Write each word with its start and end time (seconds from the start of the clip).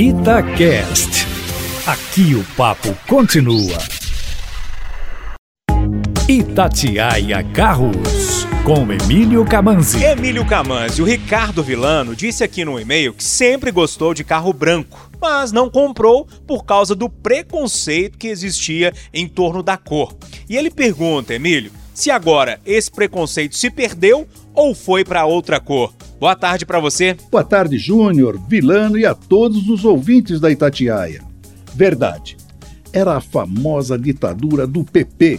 Itacast. 0.00 1.26
Aqui 1.84 2.32
o 2.36 2.44
papo 2.56 2.96
continua. 3.08 3.76
Itatiaia 6.28 7.42
Carros, 7.52 8.46
com 8.64 8.92
Emílio 8.92 9.44
Camanzi. 9.44 10.04
Emílio 10.04 10.46
Camanzi, 10.46 11.02
o 11.02 11.04
Ricardo 11.04 11.64
Vilano 11.64 12.14
disse 12.14 12.44
aqui 12.44 12.64
no 12.64 12.78
e-mail 12.78 13.12
que 13.12 13.24
sempre 13.24 13.72
gostou 13.72 14.14
de 14.14 14.22
carro 14.22 14.52
branco, 14.52 15.10
mas 15.20 15.50
não 15.50 15.68
comprou 15.68 16.28
por 16.46 16.64
causa 16.64 16.94
do 16.94 17.08
preconceito 17.08 18.18
que 18.18 18.28
existia 18.28 18.94
em 19.12 19.26
torno 19.26 19.64
da 19.64 19.76
cor. 19.76 20.16
E 20.48 20.56
ele 20.56 20.70
pergunta, 20.70 21.34
Emílio, 21.34 21.72
se 21.92 22.08
agora 22.08 22.60
esse 22.64 22.88
preconceito 22.88 23.56
se 23.56 23.68
perdeu 23.68 24.28
ou 24.54 24.76
foi 24.76 25.04
para 25.04 25.26
outra 25.26 25.58
cor. 25.58 25.92
Boa 26.20 26.34
tarde 26.34 26.66
para 26.66 26.80
você. 26.80 27.16
Boa 27.30 27.44
tarde, 27.44 27.78
Júnior, 27.78 28.40
Vilano 28.48 28.98
e 28.98 29.06
a 29.06 29.14
todos 29.14 29.68
os 29.68 29.84
ouvintes 29.84 30.40
da 30.40 30.50
Itatiaia. 30.50 31.22
Verdade. 31.76 32.36
Era 32.92 33.16
a 33.16 33.20
famosa 33.20 33.96
ditadura 33.96 34.66
do 34.66 34.82
PP, 34.82 35.38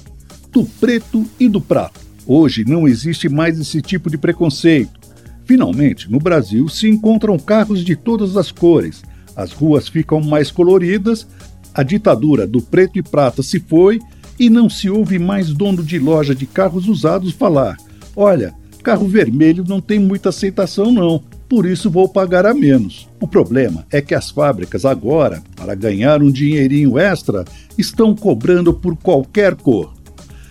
do 0.53 0.63
preto 0.63 1.25
e 1.37 1.49
do 1.49 1.59
prato. 1.59 1.99
Hoje 2.25 2.63
não 2.63 2.87
existe 2.87 3.27
mais 3.27 3.59
esse 3.59 3.81
tipo 3.81 4.09
de 4.09 4.17
preconceito. 4.17 4.97
Finalmente, 5.43 6.09
no 6.09 6.17
Brasil 6.17 6.69
se 6.69 6.87
encontram 6.87 7.37
carros 7.37 7.83
de 7.83 7.97
todas 7.97 8.37
as 8.37 8.49
cores. 8.49 9.03
As 9.35 9.51
ruas 9.51 9.89
ficam 9.89 10.21
mais 10.21 10.49
coloridas, 10.49 11.27
a 11.73 11.83
ditadura 11.83 12.47
do 12.47 12.61
preto 12.61 12.97
e 12.97 13.03
prata 13.03 13.43
se 13.43 13.59
foi 13.59 13.99
e 14.39 14.49
não 14.49 14.69
se 14.69 14.89
ouve 14.89 15.19
mais 15.19 15.49
dono 15.49 15.83
de 15.83 15.99
loja 15.99 16.33
de 16.33 16.45
carros 16.45 16.87
usados 16.87 17.33
falar: 17.33 17.75
olha, 18.15 18.53
Carro 18.89 19.07
vermelho 19.07 19.63
não 19.67 19.79
tem 19.79 19.99
muita 19.99 20.29
aceitação, 20.29 20.91
não, 20.91 21.21
por 21.47 21.67
isso 21.67 21.91
vou 21.91 22.09
pagar 22.09 22.43
a 22.47 22.55
menos. 22.55 23.07
O 23.21 23.27
problema 23.27 23.85
é 23.91 24.01
que 24.01 24.15
as 24.15 24.31
fábricas 24.31 24.83
agora, 24.83 25.43
para 25.55 25.75
ganhar 25.75 26.23
um 26.23 26.31
dinheirinho 26.31 26.97
extra, 26.97 27.45
estão 27.77 28.15
cobrando 28.15 28.73
por 28.73 28.97
qualquer 28.97 29.53
cor. 29.53 29.93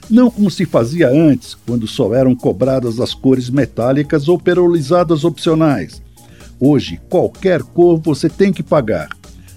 Não 0.08 0.30
como 0.30 0.48
se 0.52 0.64
fazia 0.64 1.08
antes, 1.08 1.56
quando 1.66 1.88
só 1.88 2.14
eram 2.14 2.32
cobradas 2.32 3.00
as 3.00 3.12
cores 3.12 3.50
metálicas 3.50 4.28
ou 4.28 4.38
perolizadas 4.38 5.24
opcionais. 5.24 6.00
Hoje, 6.60 7.00
qualquer 7.08 7.60
cor 7.60 7.98
você 7.98 8.28
tem 8.28 8.52
que 8.52 8.62
pagar. 8.62 9.08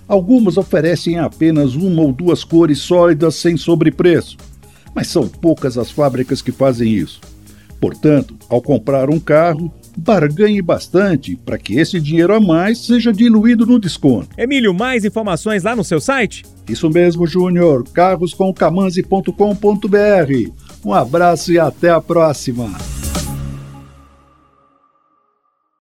Algumas 0.08 0.58
oferecem 0.58 1.20
apenas 1.20 1.76
uma 1.76 2.02
ou 2.02 2.12
duas 2.12 2.44
cores 2.44 2.80
sólidas 2.80 3.36
sem 3.36 3.58
sobrepreço, 3.58 4.38
mas 4.96 5.06
são 5.06 5.28
poucas 5.28 5.78
as 5.78 5.92
fábricas 5.92 6.42
que 6.42 6.52
fazem 6.52 6.92
isso. 6.92 7.22
Portanto, 7.82 8.36
ao 8.48 8.62
comprar 8.62 9.10
um 9.10 9.20
carro, 9.20 9.74
barganhe 9.98 10.62
bastante 10.62 11.36
para 11.36 11.58
que 11.58 11.80
esse 11.80 12.00
dinheiro 12.00 12.36
a 12.36 12.40
mais 12.40 12.78
seja 12.78 13.12
diluído 13.12 13.66
no 13.66 13.80
desconto. 13.80 14.30
Emílio, 14.38 14.72
mais 14.74 15.04
informações 15.04 15.64
lá 15.64 15.76
no 15.76 15.84
seu 15.84 16.00
site? 16.00 16.46
Isso 16.70 16.88
mesmo, 16.90 17.26
Júnior. 17.26 17.84
carroscomcamanzi.com.br. 17.92 20.52
Um 20.86 20.94
abraço 20.94 21.52
e 21.52 21.60
até 21.60 21.90
a 21.90 22.00
próxima. 22.00 22.72